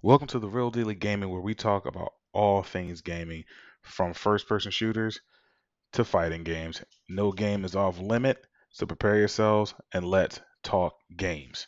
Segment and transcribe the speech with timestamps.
[0.00, 3.42] Welcome to the Real Daily Gaming, where we talk about all things gaming,
[3.82, 5.18] from first person shooters
[5.94, 6.84] to fighting games.
[7.08, 8.38] No game is off limit,
[8.70, 11.66] so prepare yourselves and let's talk games.